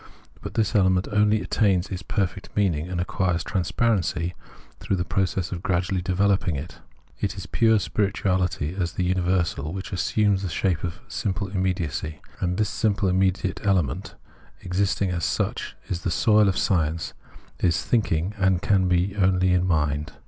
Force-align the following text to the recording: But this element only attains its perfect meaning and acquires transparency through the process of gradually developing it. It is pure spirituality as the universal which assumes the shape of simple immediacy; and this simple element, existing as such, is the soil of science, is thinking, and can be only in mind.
But 0.41 0.55
this 0.55 0.73
element 0.73 1.07
only 1.11 1.41
attains 1.43 1.91
its 1.91 2.01
perfect 2.01 2.49
meaning 2.55 2.87
and 2.89 2.99
acquires 2.99 3.43
transparency 3.43 4.33
through 4.79 4.95
the 4.95 5.05
process 5.05 5.51
of 5.51 5.61
gradually 5.61 6.01
developing 6.01 6.55
it. 6.55 6.79
It 7.19 7.37
is 7.37 7.45
pure 7.45 7.77
spirituality 7.77 8.73
as 8.73 8.93
the 8.93 9.03
universal 9.03 9.71
which 9.73 9.91
assumes 9.93 10.41
the 10.41 10.49
shape 10.49 10.83
of 10.83 11.01
simple 11.07 11.49
immediacy; 11.49 12.17
and 12.39 12.57
this 12.57 12.67
simple 12.69 13.09
element, 13.63 14.15
existing 14.63 15.11
as 15.11 15.23
such, 15.23 15.75
is 15.87 16.01
the 16.01 16.09
soil 16.09 16.47
of 16.49 16.57
science, 16.57 17.13
is 17.59 17.85
thinking, 17.85 18.33
and 18.39 18.63
can 18.63 18.87
be 18.87 19.15
only 19.17 19.53
in 19.53 19.67
mind. 19.67 20.13